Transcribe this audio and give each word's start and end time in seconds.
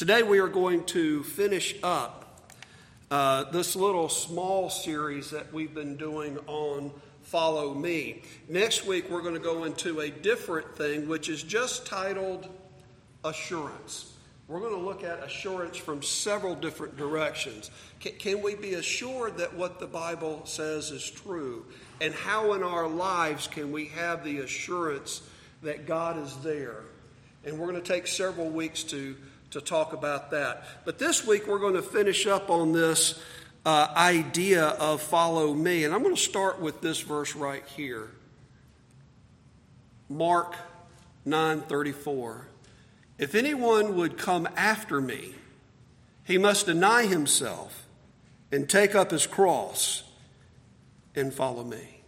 Today 0.00 0.22
we 0.22 0.38
are 0.38 0.48
going 0.48 0.84
to 0.84 1.22
finish 1.24 1.74
up 1.82 2.42
uh, 3.10 3.44
this 3.50 3.76
little 3.76 4.08
small 4.08 4.70
series 4.70 5.32
that 5.32 5.52
we've 5.52 5.74
been 5.74 5.98
doing 5.98 6.38
on 6.46 6.90
Follow 7.24 7.74
Me. 7.74 8.22
Next 8.48 8.86
week 8.86 9.10
we're 9.10 9.20
going 9.20 9.34
to 9.34 9.40
go 9.40 9.64
into 9.64 10.00
a 10.00 10.08
different 10.08 10.74
thing, 10.74 11.06
which 11.06 11.28
is 11.28 11.42
just 11.42 11.84
titled 11.84 12.48
Assurance. 13.24 14.14
We're 14.48 14.60
going 14.60 14.72
to 14.72 14.80
look 14.80 15.04
at 15.04 15.22
assurance 15.22 15.76
from 15.76 16.02
several 16.02 16.54
different 16.54 16.96
directions. 16.96 17.70
Can, 18.00 18.12
can 18.12 18.40
we 18.40 18.54
be 18.54 18.72
assured 18.72 19.36
that 19.36 19.54
what 19.54 19.80
the 19.80 19.86
Bible 19.86 20.40
says 20.46 20.90
is 20.92 21.10
true? 21.10 21.66
And 22.00 22.14
how 22.14 22.54
in 22.54 22.62
our 22.62 22.88
lives 22.88 23.48
can 23.48 23.70
we 23.70 23.88
have 23.88 24.24
the 24.24 24.38
assurance 24.38 25.20
that 25.62 25.86
God 25.86 26.16
is 26.16 26.34
there? 26.38 26.84
And 27.44 27.58
we're 27.58 27.70
going 27.70 27.82
to 27.82 27.86
take 27.86 28.06
several 28.06 28.48
weeks 28.48 28.82
to 28.84 29.14
to 29.50 29.60
talk 29.60 29.92
about 29.92 30.30
that. 30.30 30.64
But 30.84 30.98
this 30.98 31.26
week 31.26 31.46
we're 31.46 31.58
going 31.58 31.74
to 31.74 31.82
finish 31.82 32.26
up 32.26 32.50
on 32.50 32.72
this 32.72 33.20
uh, 33.66 33.88
idea 33.96 34.64
of 34.64 35.02
follow 35.02 35.54
me. 35.54 35.84
And 35.84 35.94
I'm 35.94 36.02
going 36.02 36.14
to 36.14 36.20
start 36.20 36.60
with 36.60 36.80
this 36.80 37.00
verse 37.00 37.34
right 37.34 37.64
here. 37.76 38.10
Mark 40.08 40.56
9:34. 41.26 42.42
If 43.18 43.34
anyone 43.34 43.96
would 43.96 44.16
come 44.16 44.48
after 44.56 45.00
me, 45.00 45.34
he 46.24 46.38
must 46.38 46.66
deny 46.66 47.06
himself 47.06 47.86
and 48.50 48.68
take 48.68 48.94
up 48.94 49.10
his 49.10 49.26
cross 49.26 50.04
and 51.14 51.32
follow 51.32 51.64
me. 51.64 52.02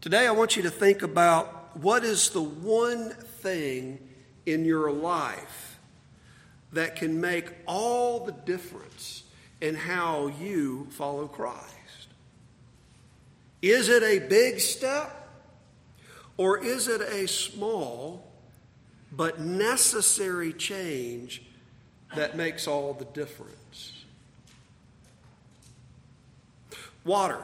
Today 0.00 0.26
I 0.26 0.32
want 0.32 0.56
you 0.56 0.62
to 0.64 0.70
think 0.70 1.02
about 1.02 1.76
what 1.76 2.04
is 2.04 2.30
the 2.30 2.42
one 2.42 3.10
thing 3.10 3.98
in 4.46 4.64
your 4.64 4.90
life 4.90 5.78
that 6.72 6.96
can 6.96 7.20
make 7.20 7.52
all 7.66 8.24
the 8.24 8.32
difference 8.32 9.24
in 9.60 9.74
how 9.74 10.28
you 10.28 10.86
follow 10.90 11.26
Christ? 11.26 11.66
Is 13.62 13.88
it 13.88 14.02
a 14.02 14.20
big 14.20 14.60
step 14.60 15.28
or 16.36 16.62
is 16.62 16.88
it 16.88 17.00
a 17.00 17.26
small 17.26 18.30
but 19.10 19.40
necessary 19.40 20.52
change 20.52 21.42
that 22.14 22.36
makes 22.36 22.68
all 22.68 22.92
the 22.92 23.06
difference? 23.06 24.04
Water. 27.04 27.40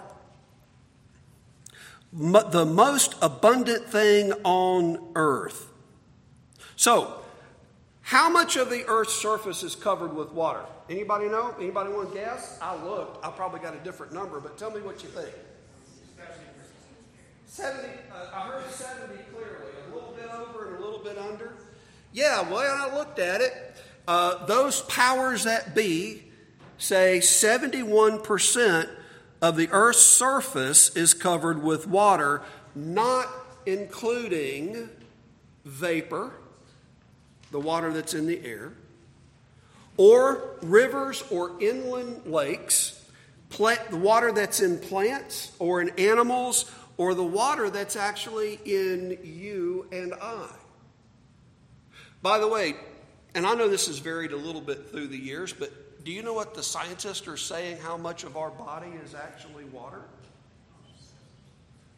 The 2.12 2.66
most 2.66 3.14
abundant 3.22 3.86
thing 3.86 4.32
on 4.44 5.12
earth 5.14 5.71
so, 6.82 7.14
how 8.00 8.28
much 8.28 8.56
of 8.56 8.68
the 8.68 8.84
Earth's 8.88 9.14
surface 9.14 9.62
is 9.62 9.76
covered 9.76 10.12
with 10.16 10.32
water? 10.32 10.64
Anybody 10.90 11.28
know? 11.28 11.54
Anybody 11.60 11.92
want 11.92 12.12
to 12.12 12.18
guess? 12.18 12.58
I 12.60 12.74
looked. 12.82 13.24
I 13.24 13.30
probably 13.30 13.60
got 13.60 13.76
a 13.76 13.78
different 13.84 14.12
number, 14.12 14.40
but 14.40 14.58
tell 14.58 14.72
me 14.72 14.80
what 14.80 15.00
you 15.00 15.08
think. 15.10 15.28
70, 17.46 17.88
uh, 18.12 18.26
I 18.34 18.40
heard 18.48 18.68
70 18.68 19.14
clearly, 19.32 19.72
a 19.92 19.94
little 19.94 20.10
bit 20.10 20.28
over 20.34 20.70
and 20.74 20.82
a 20.82 20.84
little 20.84 20.98
bit 20.98 21.16
under. 21.18 21.52
Yeah, 22.12 22.50
well, 22.50 22.90
I 22.90 22.92
looked 22.92 23.20
at 23.20 23.40
it. 23.40 23.76
Uh, 24.08 24.44
those 24.46 24.80
powers 24.80 25.44
that 25.44 25.76
be 25.76 26.24
say 26.78 27.20
71% 27.20 28.88
of 29.40 29.56
the 29.56 29.68
Earth's 29.70 30.02
surface 30.02 30.96
is 30.96 31.14
covered 31.14 31.62
with 31.62 31.86
water, 31.86 32.42
not 32.74 33.28
including 33.66 34.88
vapor 35.64 36.32
the 37.52 37.60
water 37.60 37.92
that's 37.92 38.14
in 38.14 38.26
the 38.26 38.44
air, 38.44 38.72
or 39.96 40.56
rivers 40.62 41.22
or 41.30 41.52
inland 41.62 42.22
lakes, 42.26 42.98
the 43.56 43.78
water 43.92 44.32
that's 44.32 44.60
in 44.60 44.78
plants 44.78 45.52
or 45.58 45.80
in 45.80 45.90
animals, 45.90 46.70
or 46.96 47.14
the 47.14 47.22
water 47.22 47.70
that's 47.70 47.94
actually 47.94 48.58
in 48.64 49.18
you 49.22 49.86
and 49.92 50.14
I. 50.14 50.48
By 52.22 52.38
the 52.38 52.48
way, 52.48 52.74
and 53.34 53.46
I 53.46 53.54
know 53.54 53.68
this 53.68 53.86
has 53.86 53.98
varied 53.98 54.32
a 54.32 54.36
little 54.36 54.60
bit 54.60 54.90
through 54.90 55.08
the 55.08 55.18
years, 55.18 55.52
but 55.52 56.04
do 56.04 56.10
you 56.12 56.22
know 56.22 56.32
what 56.32 56.54
the 56.54 56.62
scientists 56.62 57.28
are 57.28 57.36
saying 57.36 57.78
how 57.78 57.96
much 57.96 58.24
of 58.24 58.36
our 58.36 58.50
body 58.50 58.90
is 59.04 59.14
actually 59.14 59.64
water? 59.64 60.02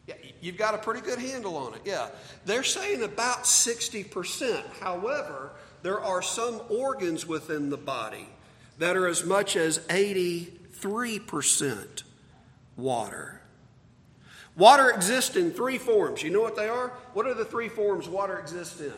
Yeah, 0.07 0.15
you've 0.41 0.57
got 0.57 0.75
a 0.75 0.77
pretty 0.77 1.01
good 1.01 1.19
handle 1.19 1.57
on 1.57 1.73
it. 1.73 1.81
Yeah. 1.83 2.07
They're 2.45 2.63
saying 2.63 3.03
about 3.03 3.43
60%. 3.43 4.63
However, 4.79 5.51
there 5.81 5.99
are 5.99 6.21
some 6.21 6.61
organs 6.69 7.25
within 7.25 7.69
the 7.69 7.77
body 7.77 8.29
that 8.77 8.95
are 8.95 9.07
as 9.07 9.25
much 9.25 9.55
as 9.55 9.79
83% 9.79 12.03
water. 12.77 13.41
Water 14.55 14.89
exists 14.89 15.35
in 15.35 15.51
three 15.51 15.77
forms. 15.77 16.23
You 16.23 16.29
know 16.29 16.41
what 16.41 16.55
they 16.55 16.69
are? 16.69 16.89
What 17.13 17.27
are 17.27 17.33
the 17.33 17.45
three 17.45 17.69
forms 17.69 18.07
water 18.07 18.39
exists 18.39 18.79
in? 18.79 18.93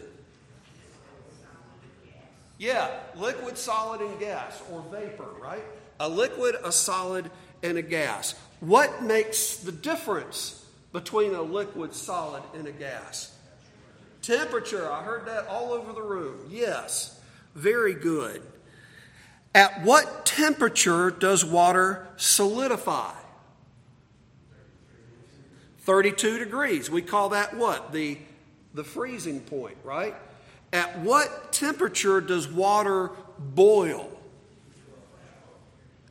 Yeah, 2.60 2.90
liquid, 3.16 3.58
solid, 3.58 4.02
and 4.02 4.20
gas, 4.20 4.62
or 4.72 4.84
vapor, 4.92 5.30
right? 5.40 5.64
A 6.00 6.10
liquid, 6.10 6.56
a 6.64 6.72
solid, 6.72 7.30
and 7.62 7.78
a 7.78 7.84
gas. 7.84 8.34
What 8.60 9.04
makes 9.04 9.58
the 9.58 9.72
difference 9.72 10.66
between 10.98 11.36
a 11.36 11.42
liquid, 11.44 11.94
solid, 11.94 12.42
and 12.56 12.66
a 12.66 12.72
gas? 12.72 13.32
Temperature. 14.24 14.92
I 14.92 15.04
heard 15.04 15.28
that 15.28 15.46
all 15.46 15.72
over 15.72 15.94
the 15.94 16.02
room. 16.02 16.40
Yes, 16.50 17.20
very 17.54 17.94
good. 17.94 18.42
At 19.54 19.84
what 19.84 20.26
temperature 20.26 21.12
does 21.12 21.46
water 21.46 22.08
solidify? 22.18 23.14
32 25.82 26.40
degrees. 26.40 26.90
We 26.90 27.04
call 27.04 27.30
that 27.30 27.56
what? 27.56 27.94
The, 27.94 28.18
the 28.74 28.84
freezing 28.84 29.42
point, 29.42 29.78
right? 29.84 30.16
At 30.74 31.00
what 31.02 31.54
temperature 31.54 32.22
does 32.22 32.48
water 32.48 33.12
boil? 33.38 34.10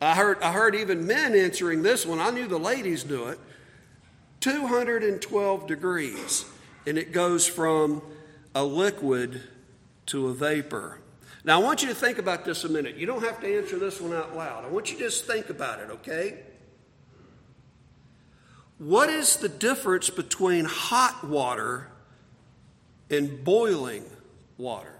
I 0.01 0.15
heard, 0.15 0.41
I 0.43 0.53
heard 0.53 0.77
even 0.77 1.09
men 1.09 1.35
answering 1.35 1.83
this 1.83 2.07
one. 2.07 2.21
I 2.21 2.31
knew 2.31 2.47
the 2.47 2.59
ladies 2.59 3.05
knew 3.05 3.27
it. 3.27 3.41
212 4.47 5.67
degrees. 5.67 6.45
And 6.87 6.97
it 6.97 7.11
goes 7.11 7.49
from 7.49 8.01
a 8.55 8.63
liquid 8.63 9.43
to 10.07 10.29
a 10.29 10.35
vapor. 10.35 11.01
Now, 11.43 11.61
I 11.61 11.65
want 11.65 11.83
you 11.83 11.89
to 11.89 11.97
think 11.97 12.19
about 12.19 12.45
this 12.45 12.63
a 12.63 12.69
minute. 12.69 12.97
You 12.97 13.07
don't 13.07 13.25
have 13.25 13.41
to 13.41 13.59
answer 13.59 13.77
this 13.77 14.01
one 14.01 14.13
out 14.13 14.37
loud. 14.37 14.65
I 14.65 14.69
want 14.69 14.93
you 14.93 14.99
to 14.99 15.03
just 15.03 15.27
think 15.27 15.51
about 15.51 15.81
it, 15.81 15.91
okay? 15.91 16.39
What 18.79 19.11
is 19.11 19.39
the 19.39 19.49
difference 19.49 20.11
between 20.11 20.65
hot 20.65 21.27
water 21.27 21.89
and 23.11 23.43
boiling 23.43 24.05
water? 24.59 24.95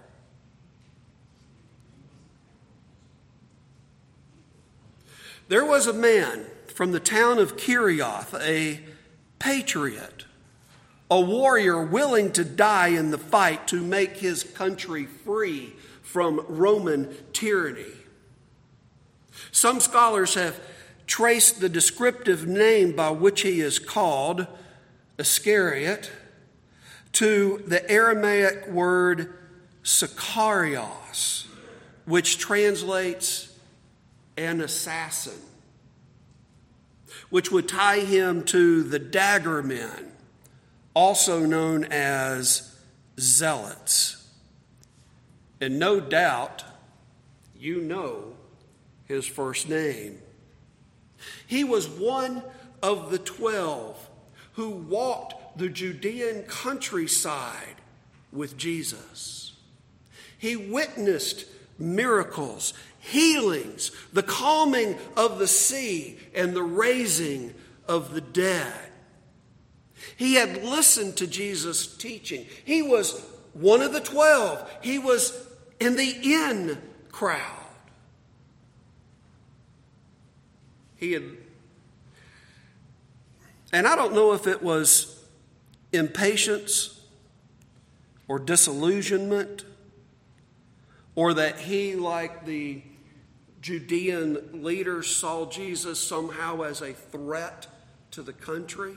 There 5.47 5.63
was 5.63 5.87
a 5.87 5.93
man 5.93 6.47
from 6.67 6.91
the 6.91 6.99
town 6.99 7.39
of 7.39 7.55
Kerioth, 7.55 8.37
a 8.41 8.81
patriot, 9.39 10.25
a 11.09 11.19
warrior 11.19 11.83
willing 11.83 12.31
to 12.33 12.43
die 12.43 12.89
in 12.89 13.11
the 13.11 13.17
fight 13.17 13.67
to 13.69 13.81
make 13.81 14.17
his 14.17 14.43
country 14.43 15.05
free 15.05 15.73
from 16.01 16.43
Roman 16.47 17.15
tyranny. 17.33 17.93
Some 19.51 19.79
scholars 19.79 20.33
have 20.33 20.59
traced 21.05 21.61
the 21.61 21.69
descriptive 21.69 22.47
name 22.47 22.93
by 22.93 23.11
which 23.11 23.41
he 23.41 23.61
is 23.61 23.79
called, 23.79 24.47
Iscariot, 25.17 26.11
to 27.13 27.63
the 27.65 27.89
Aramaic 27.89 28.67
word 28.67 29.33
Sicarios, 29.83 31.45
which 32.05 32.37
translates 32.37 33.53
an 34.37 34.61
assassin 34.61 35.39
which 37.29 37.51
would 37.51 37.67
tie 37.67 37.99
him 37.99 38.43
to 38.43 38.83
the 38.83 38.99
dagger 38.99 39.61
men, 39.61 40.11
also 40.93 41.45
known 41.45 41.83
as 41.85 42.75
zealots. 43.19 44.27
And 45.59 45.79
no 45.79 45.99
doubt 45.99 46.63
you 47.55 47.81
know 47.81 48.33
his 49.05 49.25
first 49.25 49.67
name. 49.67 50.19
He 51.45 51.63
was 51.63 51.87
one 51.87 52.43
of 52.83 53.09
the 53.09 53.17
twelve 53.17 54.09
who 54.53 54.69
walked 54.69 55.57
the 55.57 55.69
Judean 55.69 56.43
countryside 56.43 57.75
with 58.31 58.57
Jesus. 58.57 59.53
He 60.37 60.55
witnessed 60.55 61.45
miracles 61.79 62.73
healings, 63.07 63.91
the 64.13 64.23
calming 64.23 64.97
of 65.15 65.39
the 65.39 65.47
sea, 65.47 66.17
and 66.35 66.53
the 66.53 66.63
raising 66.63 67.53
of 67.87 68.13
the 68.13 68.21
dead. 68.21 68.73
He 70.15 70.35
had 70.35 70.63
listened 70.63 71.17
to 71.17 71.27
Jesus' 71.27 71.87
teaching. 71.95 72.45
He 72.65 72.81
was 72.81 73.21
one 73.53 73.81
of 73.81 73.93
the 73.93 73.99
twelve. 73.99 74.69
He 74.81 74.99
was 74.99 75.47
in 75.79 75.95
the 75.95 76.09
in 76.23 76.81
crowd. 77.11 77.41
He 80.95 81.13
had, 81.13 81.23
and 83.71 83.87
I 83.87 83.95
don't 83.95 84.13
know 84.13 84.33
if 84.33 84.47
it 84.47 84.63
was 84.63 85.23
impatience 85.91 86.99
or 88.27 88.39
disillusionment 88.39 89.63
or 91.15 91.33
that 91.35 91.59
he, 91.59 91.95
like 91.95 92.45
the 92.45 92.81
Judean 93.67 94.63
leaders, 94.63 95.13
saw 95.13 95.45
Jesus 95.45 95.99
somehow 95.99 96.61
as 96.61 96.81
a 96.81 96.93
threat 96.93 97.67
to 98.11 98.21
the 98.21 98.31
country. 98.31 98.95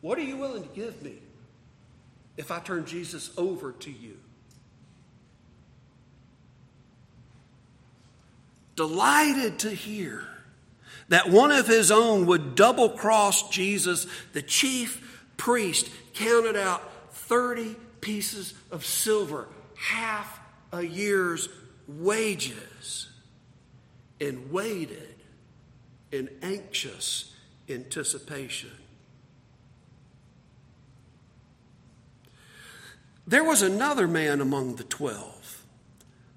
What 0.00 0.16
are 0.16 0.22
you 0.22 0.38
willing 0.38 0.62
to 0.62 0.68
give 0.74 1.02
me 1.02 1.18
if 2.38 2.50
I 2.50 2.60
turn 2.60 2.86
Jesus 2.86 3.30
over 3.36 3.72
to 3.72 3.90
you? 3.90 4.16
Delighted 8.74 9.58
to 9.58 9.70
hear 9.70 10.24
that 11.10 11.28
one 11.28 11.50
of 11.50 11.66
his 11.66 11.90
own 11.90 12.24
would 12.24 12.54
double 12.54 12.88
cross 12.88 13.50
Jesus, 13.50 14.06
the 14.32 14.40
chief 14.40 15.26
priest 15.36 15.90
counted 16.14 16.56
out 16.56 17.12
30 17.12 17.76
pieces 18.02 18.52
of 18.70 18.84
silver, 18.84 19.48
half 19.76 20.40
a 20.72 20.82
year's 20.82 21.48
wages, 21.88 23.08
and 24.20 24.52
waited 24.52 25.14
in 26.10 26.28
anxious 26.42 27.34
anticipation. 27.68 28.70
There 33.26 33.44
was 33.44 33.62
another 33.62 34.08
man 34.08 34.40
among 34.40 34.76
the 34.76 34.84
twelve, 34.84 35.64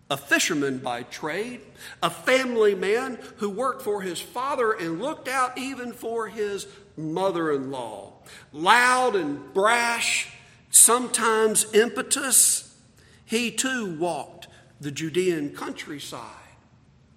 a 0.09 0.17
fisherman 0.17 0.77
by 0.77 1.03
trade, 1.03 1.61
a 2.01 2.11
family 2.11 2.75
man 2.75 3.17
who 3.37 3.49
worked 3.49 3.81
for 3.81 4.01
his 4.01 4.21
father 4.21 4.71
and 4.71 5.01
looked 5.01 5.27
out 5.27 5.57
even 5.57 5.91
for 5.91 6.27
his 6.27 6.67
mother 6.95 7.51
in 7.51 7.71
law. 7.71 8.13
Loud 8.53 9.15
and 9.15 9.53
brash, 9.53 10.31
sometimes 10.75 11.73
impetus, 11.73 12.75
he 13.23 13.49
too 13.51 13.95
walked 13.97 14.47
the 14.79 14.91
Judean 14.91 15.55
countryside 15.55 16.21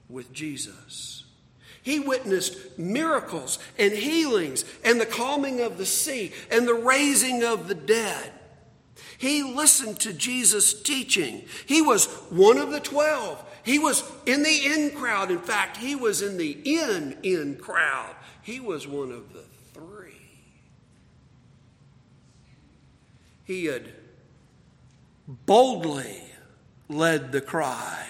with 0.09 0.33
Jesus. 0.33 1.25
He 1.83 1.99
witnessed 1.99 2.79
miracles 2.79 3.59
and 3.79 3.93
healings 3.93 4.65
and 4.85 5.01
the 5.01 5.07
calming 5.07 5.61
of 5.61 5.79
the 5.79 5.87
sea 5.87 6.33
and 6.51 6.69
the 6.69 6.75
raising 6.75 7.43
of 7.43 7.69
the 7.69 7.75
dead. 7.75 8.33
He 9.17 9.43
listened 9.43 9.99
to 10.01 10.13
Jesus' 10.13 10.81
teaching. 10.81 11.45
He 11.67 11.83
was 11.83 12.07
one 12.31 12.59
of 12.59 12.71
the 12.71 12.81
twelve. 12.81 13.45
He 13.65 13.79
was 13.79 14.05
in 14.27 14.45
the 14.45 14.67
in 14.67 14.91
crowd. 14.91 15.31
In 15.31 15.41
fact, 15.41 15.79
he 15.79 15.97
was 15.97 16.23
in 16.23 16.37
the 16.37 16.53
in 16.65 17.19
in 17.23 17.57
crowd. 17.57 18.15
He 18.43 18.61
was 18.61 18.87
one 18.87 19.11
of 19.11 19.33
the 19.33 19.45
three. 19.73 20.15
He 23.49 23.65
had 23.65 23.95
boldly 25.27 26.23
led 26.87 27.33
the 27.33 27.41
cry. 27.41 28.07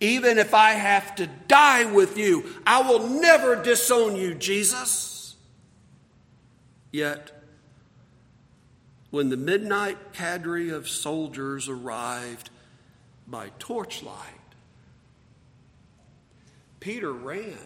Even 0.00 0.38
if 0.38 0.52
I 0.52 0.72
have 0.72 1.14
to 1.14 1.28
die 1.28 1.84
with 1.84 2.18
you, 2.18 2.44
I 2.66 2.82
will 2.82 3.08
never 3.08 3.54
disown 3.54 4.16
you, 4.16 4.34
Jesus. 4.34 5.36
Yet, 6.90 7.30
when 9.10 9.28
the 9.28 9.36
midnight 9.36 10.12
cadre 10.12 10.68
of 10.68 10.88
soldiers 10.88 11.68
arrived 11.68 12.50
by 13.28 13.52
torchlight, 13.60 14.18
Peter 16.80 17.12
ran. 17.12 17.56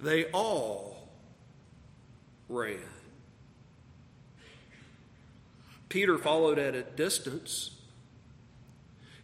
They 0.00 0.24
all 0.32 1.08
ran. 2.48 2.99
Peter 5.90 6.16
followed 6.16 6.58
at 6.58 6.74
a 6.74 6.82
distance. 6.82 7.72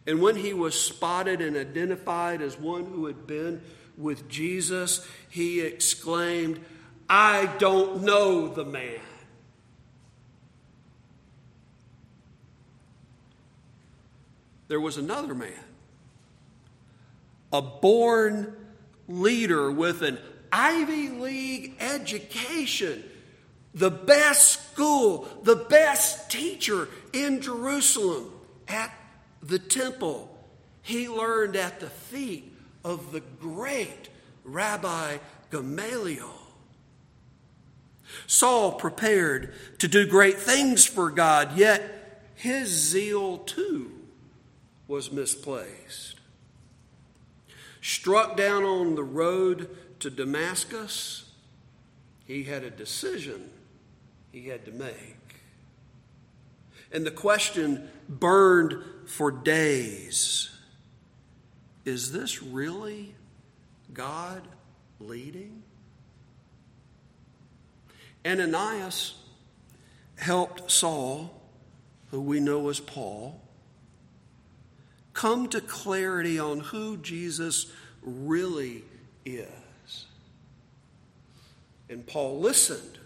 And 0.05 0.21
when 0.21 0.35
he 0.35 0.53
was 0.53 0.79
spotted 0.79 1.41
and 1.41 1.57
identified 1.57 2.43
as 2.43 2.59
one 2.59 2.85
who 2.85 3.07
had 3.07 3.25
been 3.25 3.61
with 3.97 4.29
Jesus, 4.29 5.05
he 5.27 5.61
exclaimed, 5.61 6.59
I 7.09 7.47
don't 7.57 8.03
know 8.03 8.47
the 8.47 8.63
man. 8.63 8.99
there 14.67 14.79
was 14.79 14.97
another 14.97 15.33
man, 15.33 15.51
a 17.51 17.61
born 17.61 18.55
leader 19.07 19.71
with 19.71 20.01
an 20.01 20.19
Ivy 20.51 21.09
League 21.09 21.75
education, 21.79 23.03
the 23.77 23.91
best 23.91 24.71
school, 24.71 25.27
the 25.43 25.55
best 25.55 26.31
teacher 26.31 26.89
in 27.13 27.41
Jerusalem 27.41 28.31
at 28.67 28.91
the 29.41 29.59
temple. 29.59 30.35
He 30.81 31.07
learned 31.07 31.55
at 31.55 31.79
the 31.79 31.89
feet 31.89 32.51
of 32.83 33.11
the 33.11 33.21
great 33.39 34.09
Rabbi 34.43 35.17
Gamaliel. 35.51 36.33
Saul 38.25 38.73
prepared 38.73 39.53
to 39.79 39.87
do 39.87 40.07
great 40.07 40.37
things 40.37 40.85
for 40.85 41.11
God, 41.11 41.57
yet 41.57 42.23
his 42.35 42.69
zeal 42.69 43.39
too 43.39 43.91
was 44.87 45.11
misplaced. 45.11 46.15
Struck 47.81 48.37
down 48.37 48.63
on 48.63 48.95
the 48.95 49.03
road 49.03 49.69
to 49.99 50.09
Damascus, 50.09 51.29
he 52.25 52.43
had 52.43 52.63
a 52.63 52.69
decision 52.69 53.49
he 54.41 54.49
had 54.49 54.65
to 54.65 54.71
make. 54.71 55.17
And 56.91 57.05
the 57.05 57.11
question 57.11 57.89
burned 58.07 58.75
for 59.05 59.31
days 59.31 60.49
Is 61.85 62.11
this 62.11 62.43
really 62.43 63.15
God 63.93 64.43
leading? 64.99 65.63
Ananias 68.25 69.15
helped 70.17 70.69
Saul, 70.69 71.41
who 72.11 72.21
we 72.21 72.39
know 72.39 72.69
as 72.69 72.79
Paul, 72.79 73.41
come 75.13 75.47
to 75.49 75.61
clarity 75.61 76.37
on 76.37 76.59
who 76.59 76.97
Jesus 76.97 77.71
really 78.01 78.83
is. 79.25 80.05
And 81.89 82.05
Paul 82.05 82.39
listened 82.39 82.96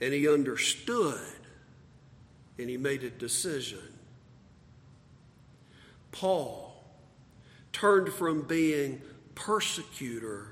and 0.00 0.12
he 0.12 0.28
understood 0.28 1.20
and 2.58 2.68
he 2.68 2.76
made 2.76 3.04
a 3.04 3.10
decision. 3.10 3.78
Paul 6.12 6.84
turned 7.72 8.12
from 8.12 8.42
being 8.42 9.00
persecutor 9.34 10.48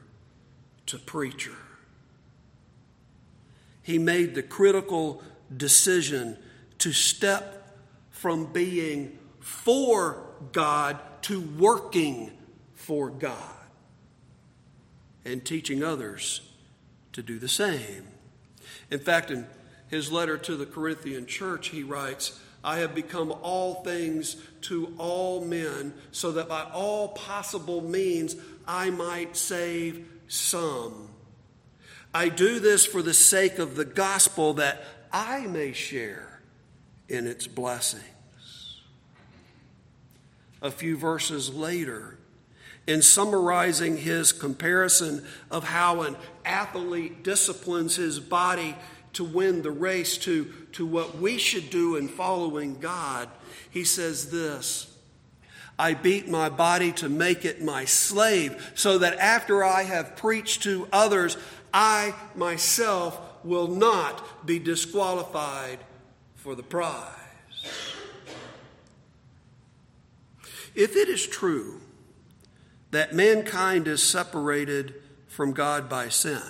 to 0.86 0.98
preacher. 0.98 1.56
He 3.82 3.98
made 3.98 4.34
the 4.34 4.42
critical 4.42 5.22
decision 5.54 6.36
to 6.78 6.92
step 6.92 7.78
from 8.10 8.52
being 8.52 9.18
for 9.40 10.24
God 10.52 10.98
to 11.22 11.40
working 11.40 12.32
for 12.74 13.10
God 13.10 13.54
and 15.24 15.44
teaching 15.44 15.82
others 15.82 16.42
to 17.12 17.22
do 17.22 17.38
the 17.38 17.48
same. 17.48 18.06
In 18.90 18.98
fact, 18.98 19.30
in 19.30 19.46
his 19.88 20.12
letter 20.12 20.36
to 20.38 20.56
the 20.56 20.66
Corinthian 20.66 21.26
church, 21.26 21.68
he 21.68 21.82
writes, 21.82 22.38
I 22.62 22.78
have 22.78 22.94
become 22.94 23.32
all 23.42 23.82
things 23.84 24.36
to 24.62 24.92
all 24.98 25.44
men, 25.44 25.94
so 26.10 26.32
that 26.32 26.48
by 26.48 26.64
all 26.64 27.08
possible 27.08 27.80
means 27.80 28.36
I 28.66 28.90
might 28.90 29.36
save 29.36 30.06
some. 30.26 31.08
I 32.12 32.28
do 32.28 32.58
this 32.58 32.84
for 32.84 33.00
the 33.00 33.14
sake 33.14 33.58
of 33.58 33.76
the 33.76 33.84
gospel 33.84 34.54
that 34.54 34.82
I 35.12 35.46
may 35.46 35.72
share 35.72 36.40
in 37.08 37.26
its 37.26 37.46
blessings. 37.46 38.02
a 40.60 40.70
few 40.70 40.96
verses 40.96 41.54
later 41.54 42.17
in 42.88 43.02
summarizing 43.02 43.98
his 43.98 44.32
comparison 44.32 45.22
of 45.50 45.62
how 45.62 46.00
an 46.00 46.16
athlete 46.46 47.22
disciplines 47.22 47.96
his 47.96 48.18
body 48.18 48.74
to 49.12 49.22
win 49.22 49.60
the 49.60 49.70
race 49.70 50.16
to, 50.16 50.46
to 50.72 50.86
what 50.86 51.18
we 51.18 51.36
should 51.36 51.68
do 51.68 51.96
in 51.96 52.08
following 52.08 52.80
God, 52.80 53.28
he 53.70 53.84
says 53.84 54.30
this 54.30 54.96
I 55.78 55.92
beat 55.92 56.28
my 56.28 56.48
body 56.48 56.90
to 56.92 57.10
make 57.10 57.44
it 57.44 57.62
my 57.62 57.84
slave, 57.84 58.72
so 58.74 58.96
that 58.98 59.18
after 59.18 59.62
I 59.62 59.82
have 59.82 60.16
preached 60.16 60.62
to 60.62 60.88
others, 60.90 61.36
I 61.74 62.14
myself 62.34 63.20
will 63.44 63.68
not 63.68 64.46
be 64.46 64.58
disqualified 64.58 65.78
for 66.36 66.54
the 66.54 66.62
prize. 66.62 67.12
If 70.74 70.96
it 70.96 71.08
is 71.08 71.26
true 71.26 71.82
that 72.90 73.14
mankind 73.14 73.86
is 73.86 74.02
separated 74.02 74.94
from 75.26 75.52
God 75.52 75.88
by 75.88 76.08
sin, 76.08 76.42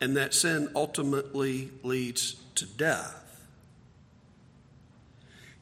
and 0.00 0.16
that 0.16 0.34
sin 0.34 0.68
ultimately 0.74 1.70
leads 1.82 2.34
to 2.54 2.66
death, 2.66 3.46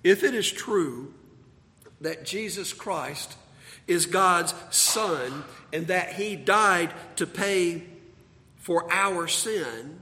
if 0.03 0.23
it 0.23 0.35
is 0.35 0.51
true 0.51 1.15
that 2.01 2.25
Jesus 2.25 2.73
Christ 2.73 3.37
is 3.87 4.07
God's 4.07 4.55
Son 4.71 5.45
and 5.73 5.87
that 5.87 6.15
He 6.15 6.37
died 6.37 6.93
to 7.17 7.27
pay 7.27 7.85
for 8.57 8.91
our 8.93 9.27
sin, 9.27 10.01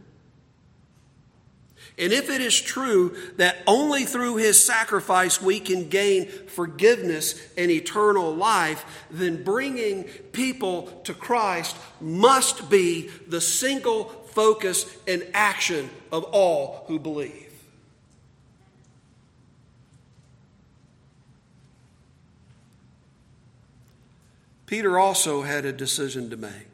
and 1.99 2.13
if 2.13 2.31
it 2.31 2.41
is 2.41 2.59
true 2.59 3.17
that 3.37 3.59
only 3.67 4.05
through 4.05 4.37
his 4.37 4.63
sacrifice 4.63 5.43
we 5.43 5.61
can 5.61 5.89
gain 5.89 6.27
forgiveness 6.27 7.41
and 7.57 7.71
eternal 7.71 8.35
life, 8.35 8.85
then 9.11 9.45
bringing 9.45 10.05
people 10.33 10.87
to 11.05 11.13
Christ 11.13 11.77
must 12.01 12.71
be 12.71 13.11
the 13.29 13.41
single 13.41 14.05
focus 14.05 14.87
and 15.07 15.27
action 15.35 15.91
of 16.11 16.25
all 16.25 16.85
who 16.89 16.99
believe. 16.99 17.51
Peter 24.65 24.99
also 24.99 25.43
had 25.43 25.67
a 25.67 25.73
decision 25.73 26.31
to 26.31 26.37
make. 26.39 26.72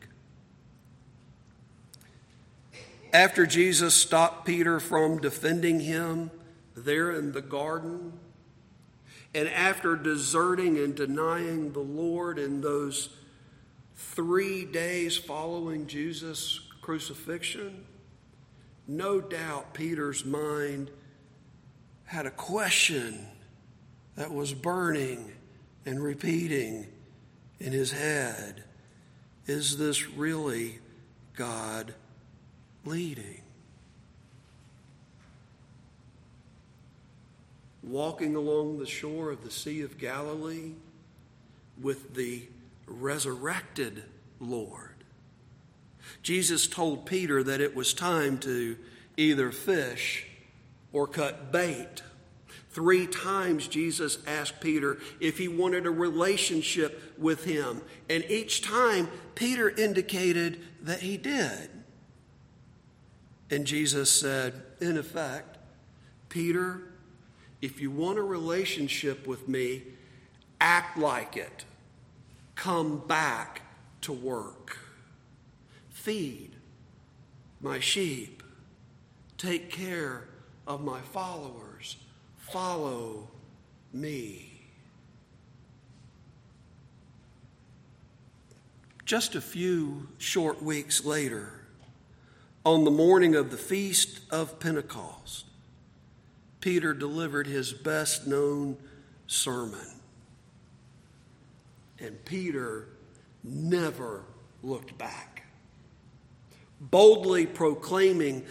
After 3.12 3.46
Jesus 3.46 3.94
stopped 3.94 4.44
Peter 4.44 4.80
from 4.80 5.18
defending 5.18 5.80
him 5.80 6.30
there 6.76 7.10
in 7.12 7.32
the 7.32 7.40
garden, 7.40 8.12
and 9.34 9.48
after 9.48 9.96
deserting 9.96 10.78
and 10.78 10.94
denying 10.94 11.72
the 11.72 11.80
Lord 11.80 12.38
in 12.38 12.60
those 12.60 13.08
three 13.94 14.66
days 14.66 15.16
following 15.16 15.86
Jesus' 15.86 16.60
crucifixion, 16.82 17.86
no 18.86 19.20
doubt 19.20 19.72
Peter's 19.72 20.24
mind 20.24 20.90
had 22.04 22.26
a 22.26 22.30
question 22.30 23.26
that 24.16 24.32
was 24.32 24.52
burning 24.52 25.32
and 25.86 26.02
repeating 26.02 26.86
in 27.58 27.72
his 27.72 27.92
head 27.92 28.64
Is 29.46 29.78
this 29.78 30.08
really 30.08 30.78
God? 31.34 31.94
Leading. 32.84 33.42
Walking 37.82 38.36
along 38.36 38.78
the 38.78 38.86
shore 38.86 39.30
of 39.30 39.44
the 39.44 39.50
Sea 39.50 39.82
of 39.82 39.98
Galilee 39.98 40.72
with 41.80 42.14
the 42.14 42.42
resurrected 42.86 44.04
Lord. 44.40 45.04
Jesus 46.22 46.66
told 46.66 47.06
Peter 47.06 47.42
that 47.42 47.60
it 47.60 47.76
was 47.76 47.94
time 47.94 48.38
to 48.38 48.76
either 49.16 49.50
fish 49.50 50.26
or 50.92 51.06
cut 51.06 51.52
bait. 51.52 52.02
Three 52.70 53.06
times 53.06 53.66
Jesus 53.66 54.18
asked 54.26 54.60
Peter 54.60 54.98
if 55.20 55.38
he 55.38 55.48
wanted 55.48 55.86
a 55.86 55.90
relationship 55.90 57.14
with 57.18 57.44
him, 57.44 57.82
and 58.08 58.24
each 58.28 58.62
time 58.62 59.08
Peter 59.34 59.68
indicated 59.68 60.60
that 60.82 61.00
he 61.00 61.16
did. 61.16 61.70
And 63.50 63.66
Jesus 63.66 64.10
said, 64.10 64.62
in 64.80 64.98
effect, 64.98 65.56
Peter, 66.28 66.82
if 67.62 67.80
you 67.80 67.90
want 67.90 68.18
a 68.18 68.22
relationship 68.22 69.26
with 69.26 69.48
me, 69.48 69.82
act 70.60 70.98
like 70.98 71.36
it. 71.36 71.64
Come 72.54 72.98
back 73.06 73.62
to 74.02 74.12
work. 74.12 74.78
Feed 75.88 76.50
my 77.60 77.80
sheep. 77.80 78.42
Take 79.36 79.70
care 79.70 80.28
of 80.66 80.82
my 80.82 81.00
followers. 81.00 81.96
Follow 82.36 83.28
me. 83.92 84.52
Just 89.04 89.34
a 89.34 89.40
few 89.40 90.08
short 90.18 90.62
weeks 90.62 91.04
later, 91.04 91.57
on 92.64 92.84
the 92.84 92.90
morning 92.90 93.34
of 93.34 93.50
the 93.50 93.56
feast 93.56 94.20
of 94.30 94.60
Pentecost, 94.60 95.46
Peter 96.60 96.92
delivered 96.92 97.46
his 97.46 97.72
best 97.72 98.26
known 98.26 98.76
sermon. 99.26 100.00
And 102.00 102.24
Peter 102.24 102.88
never 103.42 104.24
looked 104.62 104.98
back, 104.98 105.44
boldly 106.80 107.46
proclaiming 107.46 108.44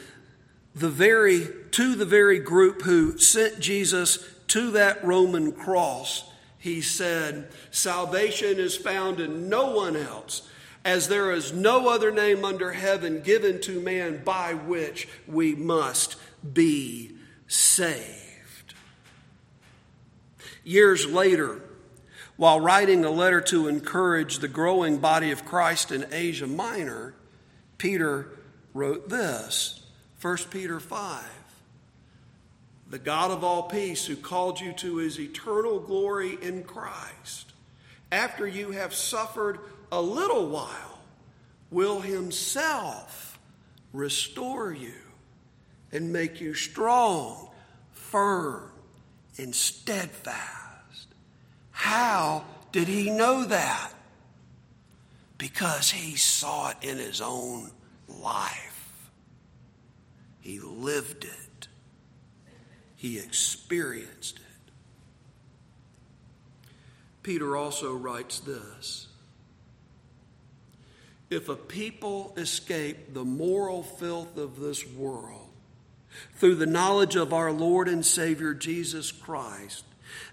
the 0.74 0.90
very 0.90 1.48
to 1.72 1.96
the 1.96 2.06
very 2.06 2.40
group 2.40 2.84
who 2.84 3.18
sent 3.18 3.60
Jesus 3.60 4.20
to 4.48 4.72
that 4.72 5.04
Roman 5.04 5.52
cross. 5.52 6.30
He 6.58 6.82
said, 6.82 7.50
Salvation 7.72 8.60
is 8.60 8.76
found 8.76 9.20
in 9.20 9.50
no 9.50 9.76
one 9.76 9.96
else 9.96 10.50
as 10.88 11.10
there 11.10 11.34
is 11.34 11.52
no 11.52 11.90
other 11.90 12.12
name 12.12 12.46
under 12.46 12.72
heaven 12.72 13.20
given 13.20 13.60
to 13.60 13.82
man 13.82 14.24
by 14.24 14.54
which 14.54 15.06
we 15.28 15.54
must 15.54 16.16
be 16.54 17.12
saved. 17.46 18.74
Years 20.64 21.06
later, 21.06 21.62
while 22.38 22.62
writing 22.62 23.04
a 23.04 23.10
letter 23.10 23.42
to 23.42 23.68
encourage 23.68 24.40
the 24.40 24.48
growing 24.48 24.98
body 25.00 25.32
of 25.32 25.44
Christ 25.44 25.92
in 25.92 26.06
Asia 26.10 26.48
Minor, 26.48 27.14
Peter 27.78 28.30
wrote 28.74 29.10
this 29.10 29.86
1 30.22 30.38
Peter 30.52 30.80
5. 30.80 31.26
The 32.90 33.00
God 33.00 33.32
of 33.32 33.44
all 33.44 33.64
peace, 33.64 34.06
who 34.06 34.16
called 34.16 34.62
you 34.62 34.72
to 34.72 34.96
his 34.98 35.20
eternal 35.20 35.82
glory 35.82 36.38
in 36.42 36.64
Christ, 36.64 37.52
after 38.10 38.48
you 38.48 38.72
have 38.72 38.94
suffered 38.94 39.60
a 39.92 40.02
little 40.02 40.48
while, 40.48 41.00
will 41.70 42.00
himself 42.00 43.40
restore 43.94 44.72
you 44.72 44.94
and 45.92 46.12
make 46.12 46.42
you 46.42 46.54
strong, 46.54 47.50
firm, 47.92 48.72
and 49.38 49.54
steadfast. 49.54 51.08
How 51.72 52.46
did 52.72 52.88
he 52.88 53.10
know 53.10 53.46
that? 53.46 53.92
Because 55.38 55.92
he 55.92 56.16
saw 56.16 56.72
it 56.72 56.78
in 56.82 56.98
his 56.98 57.22
own 57.22 57.72
life. 58.08 59.10
He 60.40 60.60
lived 60.60 61.26
it, 61.26 61.68
he 62.96 63.20
experienced 63.20 64.38
it. 64.38 64.44
Peter 67.22 67.58
also 67.58 67.94
writes 67.94 68.40
this 68.40 69.07
If 71.30 71.50
a 71.50 71.56
people 71.56 72.34
escape 72.38 73.14
the 73.14 73.26
moral 73.26 73.84
filth 73.84 74.38
of 74.38 74.60
this 74.60 74.88
world 74.88 75.50
through 76.36 76.56
the 76.56 76.66
knowledge 76.66 77.16
of 77.16 77.34
our 77.34 77.52
Lord 77.52 77.88
and 77.88 78.06
Savior 78.06 78.54
Jesus 78.54 79.12
Christ, 79.12 79.84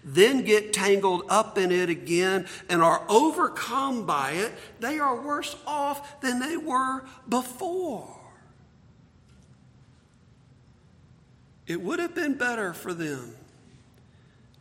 then 0.05 0.45
get 0.45 0.73
tangled 0.73 1.25
up 1.29 1.59
in 1.59 1.73
it 1.73 1.91
again 1.91 2.47
and 2.69 2.81
are 2.81 3.03
overcome 3.09 4.07
by 4.07 4.33
it, 4.33 4.53
they 4.81 4.99
are 4.99 5.21
worse 5.21 5.57
off 5.67 6.21
than 6.21 6.39
they 6.39 6.57
were 6.57 7.05
before. 7.29 8.21
It 11.67 11.81
would 11.81 11.99
have 11.99 12.15
been 12.15 12.35
better 12.35 12.73
for 12.73 12.95
them 12.95 13.35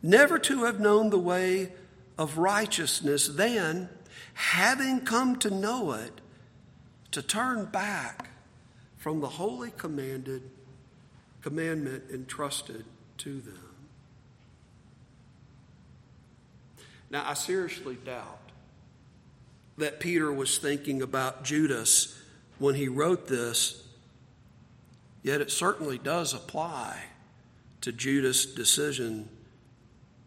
never 0.04 0.38
to 0.38 0.64
have 0.64 0.78
known 0.78 1.08
the 1.08 1.18
way 1.18 1.72
of 2.18 2.36
righteousness 2.36 3.26
than, 3.26 3.88
having 4.34 5.00
come 5.00 5.34
to 5.36 5.50
know 5.50 5.92
it, 5.92 6.20
to 7.14 7.22
turn 7.22 7.64
back 7.66 8.30
from 8.96 9.20
the 9.20 9.28
holy 9.28 9.70
commanded 9.70 10.42
commandment 11.42 12.02
entrusted 12.12 12.84
to 13.18 13.40
them. 13.40 13.70
Now, 17.10 17.24
I 17.24 17.34
seriously 17.34 17.96
doubt 18.04 18.40
that 19.78 20.00
Peter 20.00 20.32
was 20.32 20.58
thinking 20.58 21.02
about 21.02 21.44
Judas 21.44 22.20
when 22.58 22.74
he 22.74 22.88
wrote 22.88 23.28
this, 23.28 23.86
yet 25.22 25.40
it 25.40 25.52
certainly 25.52 25.98
does 25.98 26.34
apply 26.34 26.98
to 27.82 27.92
Judas' 27.92 28.44
decision 28.44 29.28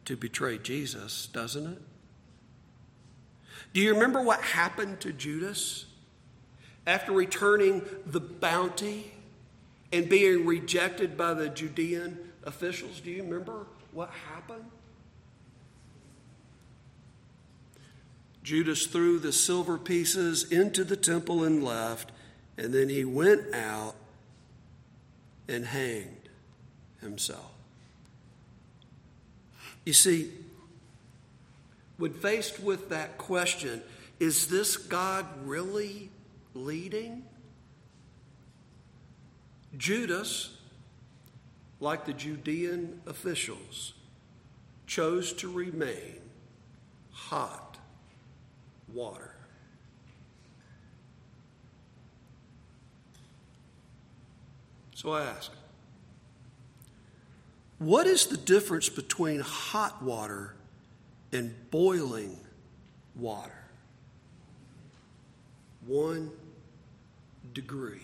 to 0.06 0.16
betray 0.16 0.58
Jesus, 0.58 1.28
doesn't 1.34 1.68
it? 1.68 1.82
Do 3.74 3.82
you 3.82 3.94
remember 3.94 4.22
what 4.22 4.40
happened 4.40 5.02
to 5.02 5.12
Judas 5.12 5.84
after 6.88 7.12
returning 7.12 7.82
the 8.06 8.22
bounty 8.22 9.12
and 9.92 10.08
being 10.10 10.46
rejected 10.46 11.18
by 11.18 11.34
the 11.34 11.50
Judean 11.50 12.18
officials. 12.44 13.02
Do 13.02 13.12
you 13.12 13.24
remember 13.24 13.68
what 13.92 14.10
happened? 14.34 14.66
Judas 18.42 18.86
threw 18.86 19.20
the 19.20 19.34
silver 19.34 19.78
pieces 19.78 20.50
into 20.50 20.86
the 20.86 20.96
temple 20.96 21.44
and 21.44 21.62
left, 21.62 22.14
and 22.58 22.74
then 22.74 22.88
he 22.88 23.04
went 23.04 23.54
out 23.54 23.96
and 25.50 25.66
hanged 25.66 26.30
himself. 27.02 27.52
You 29.86 29.92
see, 29.92 30.32
when 31.98 32.14
faced 32.14 32.62
with 32.62 32.90
that 32.90 33.18
question, 33.18 33.82
is 34.20 34.48
this 34.48 34.78
God 34.78 35.26
really 35.44 36.10
leading? 36.54 37.24
Judas, 39.78 40.58
like 41.80 42.06
the 42.06 42.14
Judean 42.14 43.02
officials, 43.06 43.94
chose 44.88 45.34
to 45.34 45.52
remain 45.52 46.20
hot 47.12 47.78
water. 48.94 49.36
So 54.96 55.12
I 55.12 55.26
ask, 55.26 55.52
what 57.78 58.08
is 58.08 58.26
the 58.26 58.38
difference 58.38 58.90
between 58.90 59.42
hot 59.42 60.02
water 60.02 60.56
and 61.32 61.54
boiling 61.70 62.36
water? 63.16 63.67
One 65.88 66.32
degree. 67.54 68.02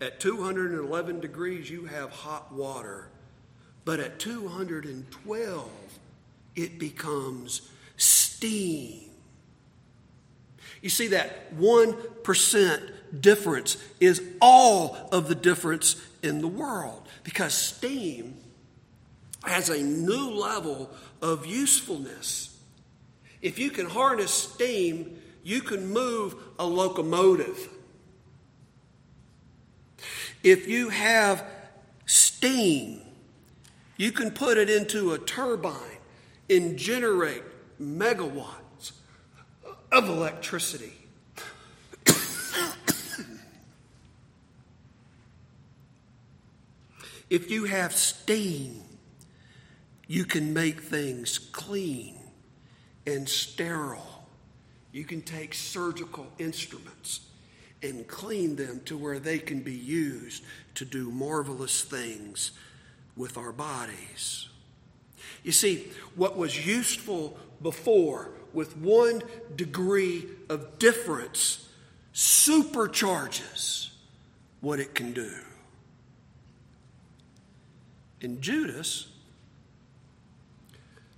At 0.00 0.20
211 0.20 1.20
degrees, 1.20 1.70
you 1.70 1.86
have 1.86 2.10
hot 2.10 2.52
water, 2.52 3.08
but 3.84 4.00
at 4.00 4.18
212, 4.18 5.70
it 6.56 6.78
becomes 6.78 7.68
steam. 7.96 9.00
You 10.82 10.90
see, 10.90 11.08
that 11.08 11.56
1% 11.56 12.90
difference 13.20 13.76
is 14.00 14.22
all 14.40 15.08
of 15.12 15.28
the 15.28 15.34
difference 15.34 15.96
in 16.22 16.40
the 16.40 16.48
world 16.48 17.08
because 17.22 17.54
steam 17.54 18.36
has 19.44 19.68
a 19.68 19.82
new 19.82 20.30
level 20.30 20.90
of 21.22 21.46
usefulness. 21.46 22.53
If 23.44 23.58
you 23.58 23.70
can 23.70 23.84
harness 23.84 24.32
steam, 24.32 25.20
you 25.42 25.60
can 25.60 25.88
move 25.88 26.34
a 26.58 26.64
locomotive. 26.64 27.68
If 30.42 30.66
you 30.66 30.88
have 30.88 31.44
steam, 32.06 33.02
you 33.98 34.12
can 34.12 34.30
put 34.30 34.56
it 34.56 34.70
into 34.70 35.12
a 35.12 35.18
turbine 35.18 35.98
and 36.48 36.78
generate 36.78 37.42
megawatts 37.78 38.92
of 39.92 40.08
electricity. 40.08 40.94
if 47.28 47.50
you 47.50 47.64
have 47.64 47.94
steam, 47.94 48.80
you 50.06 50.24
can 50.24 50.54
make 50.54 50.80
things 50.80 51.38
clean 51.38 52.23
and 53.06 53.28
sterile. 53.28 54.26
You 54.92 55.04
can 55.04 55.22
take 55.22 55.54
surgical 55.54 56.26
instruments 56.38 57.20
and 57.82 58.06
clean 58.06 58.56
them 58.56 58.80
to 58.86 58.96
where 58.96 59.18
they 59.18 59.38
can 59.38 59.60
be 59.60 59.74
used 59.74 60.42
to 60.76 60.84
do 60.84 61.10
marvelous 61.10 61.82
things 61.82 62.52
with 63.16 63.36
our 63.36 63.52
bodies. 63.52 64.48
You 65.42 65.52
see, 65.52 65.88
what 66.14 66.36
was 66.36 66.66
useful 66.66 67.38
before 67.62 68.30
with 68.52 68.76
one 68.76 69.22
degree 69.56 70.26
of 70.48 70.78
difference 70.78 71.68
supercharges 72.14 73.90
what 74.60 74.80
it 74.80 74.94
can 74.94 75.12
do. 75.12 75.32
And 78.22 78.40
Judas 78.40 79.08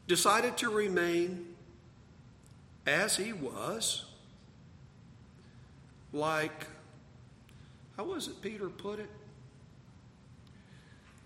decided 0.09 0.57
to 0.59 0.70
remain 0.70 1.56
as 2.87 3.16
he 3.16 3.33
was 3.33 4.05
like, 6.12 6.66
how 7.96 8.05
was 8.05 8.29
it 8.29 8.40
Peter 8.40 8.68
put 8.68 8.99
it? 8.99 9.11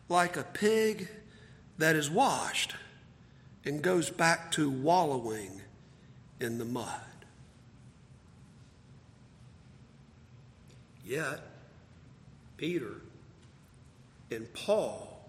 Like 0.09 0.37
a 0.37 0.43
pig 0.43 1.09
that 1.79 1.97
is 1.97 2.11
washed 2.11 2.75
and 3.65 3.83
goes 3.83 4.11
back 4.11 4.51
to 4.53 4.71
wallowing 4.71 5.61
in 6.41 6.59
the 6.59 6.65
mud. 6.65 7.01
Yet, 11.05 11.41
Peter 12.57 13.01
and 14.31 14.53
Paul 14.55 15.29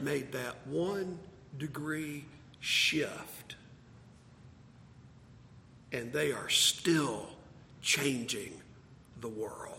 made 0.00 0.32
that 0.32 0.66
one 0.66 1.18
degree 1.58 2.24
shift, 2.60 3.43
and 5.94 6.12
they 6.12 6.32
are 6.32 6.48
still 6.48 7.28
changing 7.80 8.52
the 9.20 9.28
world. 9.28 9.78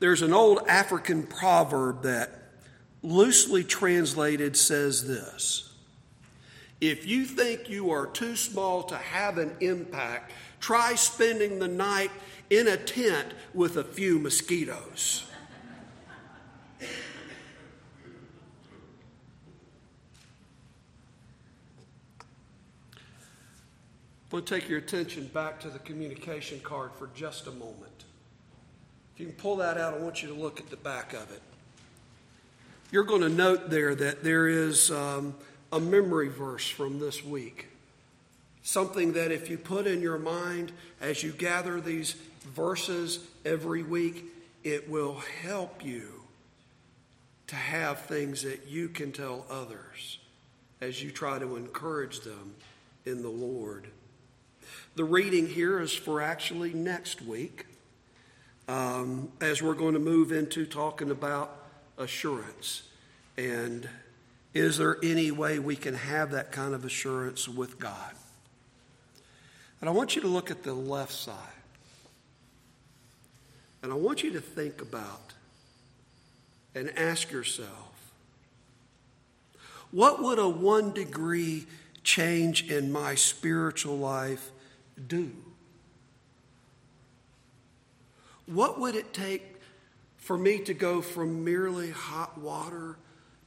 There's 0.00 0.22
an 0.22 0.32
old 0.32 0.66
African 0.66 1.22
proverb 1.22 2.02
that, 2.02 2.42
loosely 3.02 3.62
translated, 3.62 4.56
says 4.56 5.06
this 5.06 5.74
If 6.80 7.06
you 7.06 7.24
think 7.24 7.70
you 7.70 7.92
are 7.92 8.06
too 8.06 8.34
small 8.34 8.82
to 8.84 8.96
have 8.96 9.38
an 9.38 9.52
impact, 9.60 10.32
try 10.58 10.96
spending 10.96 11.60
the 11.60 11.68
night 11.68 12.10
in 12.50 12.66
a 12.66 12.76
tent 12.76 13.28
with 13.54 13.76
a 13.76 13.84
few 13.84 14.18
mosquitoes. 14.18 15.30
Want 24.32 24.46
to 24.46 24.54
take 24.58 24.68
your 24.68 24.78
attention 24.78 25.26
back 25.26 25.60
to 25.60 25.68
the 25.68 25.78
communication 25.80 26.58
card 26.60 26.90
for 26.98 27.10
just 27.14 27.46
a 27.46 27.50
moment. 27.50 28.04
If 29.14 29.20
you 29.20 29.26
can 29.26 29.34
pull 29.34 29.56
that 29.56 29.76
out, 29.76 29.92
I 29.92 29.98
want 29.98 30.22
you 30.22 30.28
to 30.28 30.34
look 30.34 30.58
at 30.58 30.70
the 30.70 30.76
back 30.76 31.12
of 31.12 31.30
it. 31.30 31.42
You're 32.90 33.04
going 33.04 33.20
to 33.20 33.28
note 33.28 33.68
there 33.68 33.94
that 33.94 34.24
there 34.24 34.48
is 34.48 34.90
um, 34.90 35.34
a 35.70 35.78
memory 35.78 36.28
verse 36.28 36.68
from 36.68 36.98
this 36.98 37.22
week. 37.22 37.68
Something 38.62 39.12
that 39.14 39.32
if 39.32 39.50
you 39.50 39.58
put 39.58 39.86
in 39.86 40.00
your 40.00 40.18
mind 40.18 40.72
as 41.00 41.22
you 41.22 41.32
gather 41.32 41.80
these 41.80 42.14
verses 42.54 43.26
every 43.44 43.82
week, 43.82 44.24
it 44.64 44.88
will 44.88 45.20
help 45.42 45.84
you 45.84 46.22
to 47.48 47.56
have 47.56 48.00
things 48.02 48.42
that 48.42 48.66
you 48.66 48.88
can 48.88 49.12
tell 49.12 49.44
others 49.50 50.18
as 50.80 51.02
you 51.02 51.10
try 51.10 51.38
to 51.38 51.56
encourage 51.56 52.20
them 52.20 52.54
in 53.04 53.22
the 53.22 53.28
Lord. 53.28 53.88
The 54.94 55.04
reading 55.04 55.48
here 55.48 55.80
is 55.80 55.92
for 55.92 56.20
actually 56.20 56.74
next 56.74 57.22
week, 57.22 57.66
um, 58.68 59.30
as 59.40 59.62
we're 59.62 59.74
going 59.74 59.94
to 59.94 60.00
move 60.00 60.32
into 60.32 60.66
talking 60.66 61.10
about 61.10 61.56
assurance. 61.98 62.82
And 63.36 63.88
is 64.54 64.78
there 64.78 64.98
any 65.02 65.30
way 65.30 65.58
we 65.58 65.76
can 65.76 65.94
have 65.94 66.32
that 66.32 66.52
kind 66.52 66.74
of 66.74 66.84
assurance 66.84 67.48
with 67.48 67.78
God? 67.78 68.12
And 69.80 69.88
I 69.88 69.92
want 69.92 70.14
you 70.14 70.22
to 70.22 70.28
look 70.28 70.50
at 70.50 70.62
the 70.62 70.74
left 70.74 71.12
side. 71.12 71.36
And 73.82 73.90
I 73.90 73.96
want 73.96 74.22
you 74.22 74.32
to 74.32 74.40
think 74.40 74.80
about 74.80 75.32
and 76.74 76.96
ask 76.96 77.30
yourself 77.32 77.92
what 79.90 80.22
would 80.22 80.38
a 80.38 80.48
one 80.48 80.92
degree 80.92 81.66
change 82.02 82.70
in 82.70 82.92
my 82.92 83.14
spiritual 83.14 83.96
life 83.96 84.50
do? 85.06 85.30
What 88.46 88.78
would 88.80 88.94
it 88.94 89.14
take 89.14 89.56
for 90.16 90.36
me 90.36 90.58
to 90.60 90.74
go 90.74 91.00
from 91.00 91.44
merely 91.44 91.90
hot 91.90 92.38
water 92.38 92.96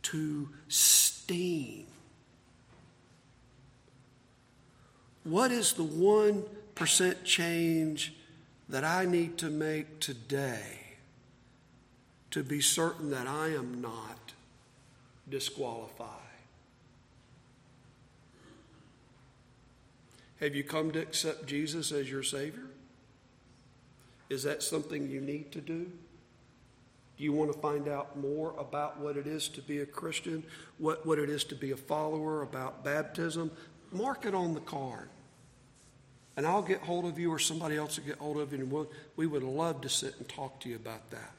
to 0.03 0.49
steam? 0.67 1.87
What 5.23 5.51
is 5.51 5.73
the 5.73 5.83
1% 5.83 7.23
change 7.23 8.13
that 8.69 8.83
I 8.83 9.05
need 9.05 9.37
to 9.39 9.49
make 9.49 9.99
today 9.99 10.79
to 12.31 12.43
be 12.43 12.61
certain 12.61 13.09
that 13.09 13.25
I 13.25 13.47
am 13.47 13.81
not 13.81 14.33
disqualified? 15.27 16.24
Have 20.39 20.55
you 20.55 20.63
come 20.63 20.91
to 20.91 20.99
accept 20.99 21.45
Jesus 21.45 21.91
as 21.91 22.09
your 22.09 22.23
Savior? 22.23 22.67
Is 24.29 24.43
that 24.43 24.63
something 24.63 25.09
you 25.09 25.21
need 25.21 25.51
to 25.53 25.61
do? 25.61 25.91
Do 27.17 27.23
you 27.23 27.31
want 27.31 27.53
to 27.53 27.59
find 27.59 27.87
out 27.87 28.17
more 28.17 28.53
about 28.57 28.99
what 28.99 29.15
it 29.15 29.27
is 29.27 29.47
to 29.49 29.61
be 29.61 29.79
a 29.79 29.85
Christian, 29.85 30.43
what, 30.77 31.05
what 31.05 31.17
it 31.17 31.29
is 31.29 31.45
to 31.45 31.55
be 31.55 31.71
a 31.71 31.77
follower, 31.77 32.41
about 32.41 32.83
baptism? 32.83 33.51
Mark 33.91 34.25
it 34.25 34.35
on 34.35 34.53
the 34.53 34.59
card. 34.59 35.07
And 36.35 36.45
I'll 36.45 36.61
get 36.61 36.81
hold 36.81 37.05
of 37.05 37.17
you 37.17 37.31
or 37.31 37.39
somebody 37.39 37.77
else 37.77 37.97
will 37.97 38.05
get 38.05 38.17
hold 38.17 38.37
of 38.37 38.51
you, 38.51 38.59
and 38.59 38.69
we'll, 38.69 38.91
we 39.15 39.27
would 39.27 39.43
love 39.43 39.79
to 39.81 39.89
sit 39.89 40.17
and 40.17 40.27
talk 40.27 40.59
to 40.61 40.69
you 40.69 40.75
about 40.75 41.09
that. 41.11 41.31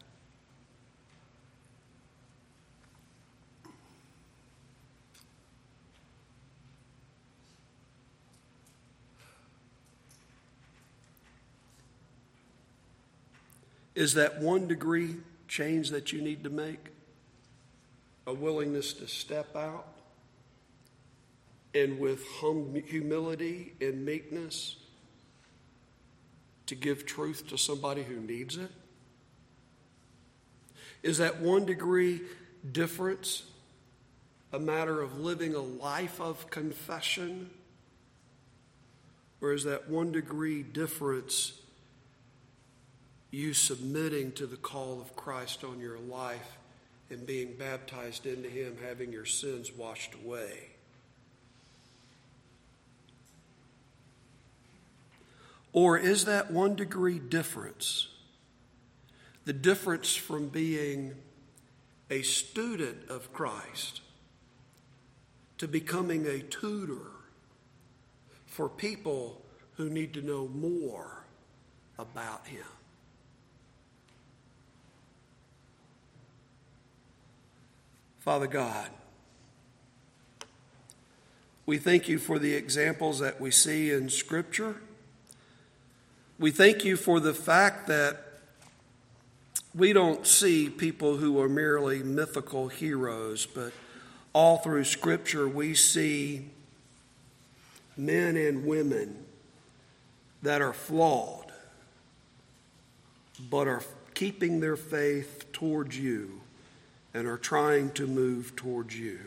Is 13.97 14.13
that 14.15 14.41
one 14.41 14.69
degree 14.69 15.17
change 15.49 15.89
that 15.89 16.13
you 16.13 16.21
need 16.21 16.45
to 16.45 16.51
make? 16.51 16.91
A 18.27 18.35
willingness 18.35 18.93
to 18.93 19.09
step 19.09 19.57
out 19.57 19.87
and 21.75 21.99
with 21.99 22.23
hum- 22.41 22.83
humility 22.87 23.73
and 23.81 24.05
meekness 24.05 24.77
to 26.67 26.75
give 26.75 27.07
truth 27.07 27.49
to 27.49 27.57
somebody 27.57 28.03
who 28.03 28.21
needs 28.21 28.59
it? 28.59 28.71
Is 31.03 31.19
that 31.19 31.41
one 31.41 31.65
degree 31.65 32.21
difference 32.71 33.45
a 34.53 34.59
matter 34.59 35.01
of 35.01 35.19
living 35.19 35.55
a 35.55 35.61
life 35.61 36.21
of 36.21 36.51
confession? 36.51 37.49
Or 39.41 39.53
is 39.53 39.65
that 39.65 39.89
one 39.89 40.13
degree 40.13 40.63
difference 40.63 41.61
you 43.37 43.53
submitting 43.53 44.33
to 44.33 44.47
the 44.47 44.57
call 44.57 44.99
of 44.99 45.15
Christ 45.15 45.63
on 45.63 45.79
your 45.79 45.99
life 45.99 46.57
and 47.11 47.27
being 47.27 47.53
baptized 47.59 48.25
into 48.25 48.49
Him, 48.49 48.79
having 48.83 49.13
your 49.13 49.27
sins 49.27 49.71
washed 49.71 50.15
away. 50.15 50.71
Or 55.75 55.99
is 55.99 56.25
that 56.25 56.51
one 56.51 56.77
degree 56.77 57.19
difference 57.19 58.09
the 59.45 59.53
difference 59.53 60.17
from 60.17 60.49
being 60.49 61.15
a 62.11 62.23
student 62.23 63.11
of 63.11 63.35
Christ 63.35 64.01
to 65.59 65.69
becoming 65.69 66.27
a 66.27 66.41
tutor 66.41 67.11
for 68.47 68.71
people 68.71 69.43
who 69.75 69.91
need 69.91 70.15
to 70.15 70.23
know 70.23 70.49
more 70.49 71.27
about 71.99 72.47
Him? 72.47 72.65
Father 78.27 78.49
God, 78.49 78.89
we 81.65 81.79
thank 81.79 82.09
you 82.09 82.19
for 82.19 82.41
the 82.41 82.55
examples 82.55 83.21
that 83.21 83.41
we 83.41 83.53
see 83.53 83.93
in 83.93 84.09
Scripture. 84.09 84.75
We 86.37 86.51
thank 86.51 86.85
you 86.85 86.97
for 86.97 87.21
the 87.21 87.33
fact 87.33 87.87
that 87.87 88.41
we 89.77 89.93
don't 89.93 90.27
see 90.27 90.69
people 90.69 91.19
who 91.19 91.41
are 91.41 91.49
merely 91.49 92.03
mythical 92.03 92.67
heroes, 92.67 93.47
but 93.47 93.73
all 94.33 94.57
through 94.57 94.83
Scripture 94.83 95.47
we 95.47 95.77
see 95.77 96.47
men 97.97 98.37
and 98.37 98.67
women 98.67 99.25
that 100.43 100.61
are 100.61 100.73
flawed, 100.73 101.53
but 103.39 103.69
are 103.69 103.85
keeping 104.15 104.59
their 104.59 104.77
faith 104.77 105.45
towards 105.53 105.97
you 105.97 106.41
and 107.17 107.27
are 107.27 107.39
trying 107.39 107.91
to 107.93 108.07
move 108.07 108.55
towards 108.57 108.95
you. 108.95 109.19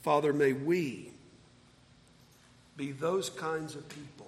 Father, 0.00 0.32
may 0.32 0.54
we 0.54 1.10
be 2.78 2.92
those 2.92 3.28
kinds 3.28 3.74
of 3.74 3.86
people 3.90 4.25